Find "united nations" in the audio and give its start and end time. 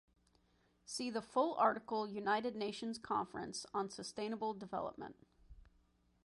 2.07-2.97